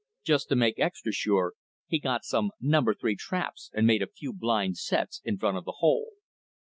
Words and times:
Just 0.23 0.49
to 0.49 0.55
make 0.55 0.79
extra 0.79 1.11
sure, 1.11 1.53
he 1.85 1.99
got 1.99 2.23
some 2.23 2.49
number 2.59 2.95
three 2.95 3.15
traps 3.15 3.69
and 3.71 3.85
made 3.85 4.01
a 4.01 4.07
few 4.07 4.33
blind 4.33 4.77
sets 4.79 5.21
in 5.23 5.37
front 5.37 5.57
of 5.57 5.65
the 5.65 5.73
hole. 5.77 6.13